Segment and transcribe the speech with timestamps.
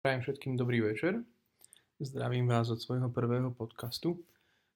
[0.00, 1.20] Prajem všetkým dobrý večer.
[2.00, 4.24] Zdravím vás od svojho prvého podcastu,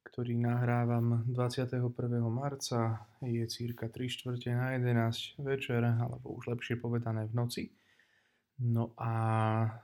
[0.04, 1.80] ktorý nahrávam 21.
[2.28, 3.08] marca.
[3.24, 7.64] Je cirka 3 čtvrte na 11 večer, alebo už lepšie povedané v noci.
[8.68, 9.12] No a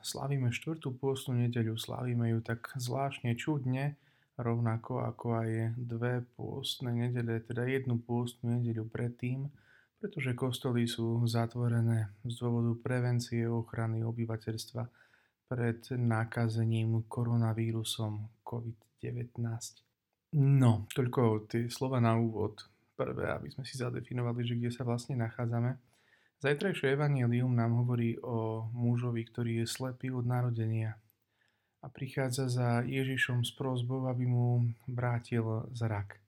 [0.05, 3.97] slavíme štvrtú pôstnu nedeľu, slavíme ju tak zvláštne čudne,
[4.37, 9.49] rovnako ako aj dve pôstne nedele, teda jednu pôstnu nedeľu predtým,
[10.05, 15.01] pretože kostoly sú zatvorené z dôvodu prevencie ochrany obyvateľstva
[15.51, 19.43] pred nakazením koronavírusom COVID-19.
[20.39, 22.63] No, toľko tie slova na úvod.
[22.95, 25.75] Prvé, aby sme si zadefinovali, že kde sa vlastne nachádzame.
[26.39, 30.95] Zajtrajšie evanílium nám hovorí o mužovi, ktorý je slepý od narodenia
[31.81, 36.21] a prichádza za Ježišom s prozbou, aby mu vrátil zrak.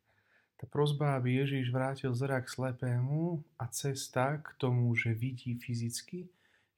[0.56, 6.30] Tá prozba, aby Ježiš vrátil zrak slepému a cesta k tomu, že vidí fyzicky,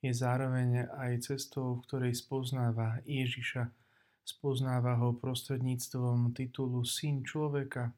[0.05, 3.73] je zároveň aj cestou, v ktorej spoznáva Ježiša,
[4.21, 7.88] spoznáva ho prostredníctvom titulu Syn človeka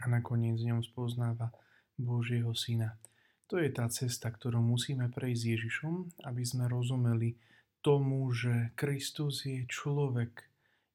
[0.00, 1.48] a nakoniec ňom spoznáva
[1.96, 3.00] Božieho Syna.
[3.48, 5.94] To je tá cesta, ktorú musíme prejsť s Ježišom,
[6.28, 7.34] aby sme rozumeli
[7.80, 10.44] tomu, že Kristus je človek,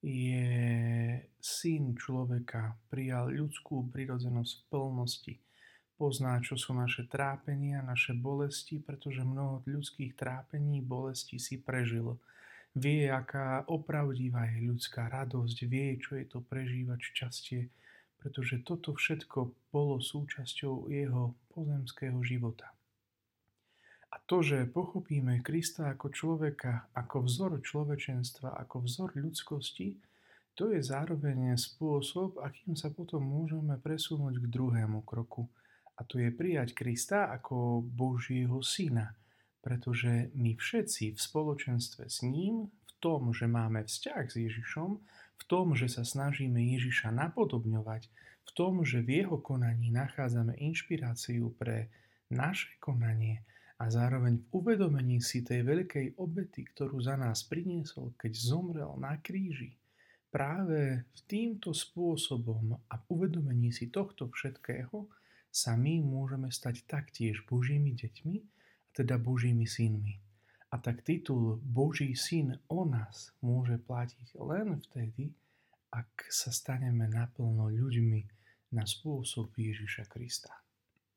[0.06, 0.46] je
[1.42, 5.34] syn človeka, prijal ľudskú prirodzenosť v plnosti,
[5.96, 12.20] Pozná, čo sú naše trápenia, naše bolesti, pretože mnoho ľudských trápení, bolesti si prežil.
[12.76, 17.62] Vie, aká opravdivá je ľudská radosť, vie, čo je to prežívať šťastie,
[18.20, 22.76] pretože toto všetko bolo súčasťou jeho pozemského života.
[24.12, 29.96] A to, že pochopíme Krista ako človeka, ako vzor človečenstva, ako vzor ľudskosti,
[30.60, 35.48] to je zároveň spôsob, akým sa potom môžeme presunúť k druhému kroku–
[35.96, 39.16] a to je prijať Krista ako Božieho syna,
[39.64, 44.92] pretože my všetci v spoločenstve s ním, v tom, že máme vzťah s Ježišom,
[45.36, 48.12] v tom, že sa snažíme Ježiša napodobňovať,
[48.46, 51.90] v tom, že v jeho konaní nachádzame inšpiráciu pre
[52.30, 53.44] naše konanie
[53.76, 59.20] a zároveň v uvedomení si tej veľkej obety, ktorú za nás priniesol, keď zomrel na
[59.20, 59.76] kríži,
[60.32, 65.08] práve v týmto spôsobom a v uvedomení si tohto všetkého
[65.56, 68.36] sa my môžeme stať taktiež Božími deťmi,
[68.92, 70.20] teda Božími synmi.
[70.76, 75.32] A tak titul Boží syn o nás môže platiť len vtedy,
[75.96, 78.22] ak sa staneme naplno ľuďmi
[78.76, 80.65] na spôsob Ježiša Krista.